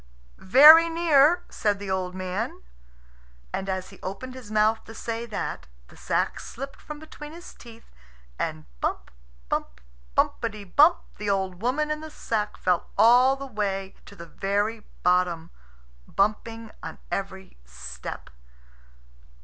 "Very 0.39 0.89
near," 0.89 1.43
said 1.49 1.77
the 1.77 1.91
old 1.91 2.15
man. 2.15 2.63
And 3.53 3.69
as 3.69 3.91
he 3.91 3.99
opened 4.01 4.33
his 4.33 4.49
mouth 4.49 4.83
to 4.85 4.95
say 4.95 5.27
that 5.27 5.67
the 5.89 5.95
sack 5.95 6.39
slipped 6.39 6.81
from 6.81 6.97
between 6.97 7.33
his 7.33 7.53
teeth, 7.53 7.91
and 8.39 8.65
bump, 8.81 9.11
bump, 9.47 9.79
bumpety 10.15 10.63
bump, 10.63 10.97
the 11.19 11.29
old 11.29 11.61
woman 11.61 11.91
in 11.91 12.01
the 12.01 12.09
sack 12.09 12.57
fell 12.57 12.87
all 12.97 13.35
the 13.35 13.45
way 13.45 13.93
to 14.07 14.15
the 14.15 14.25
very 14.25 14.79
bottom, 15.03 15.51
bumping 16.07 16.71
on 16.81 16.97
every 17.11 17.57
step. 17.65 18.31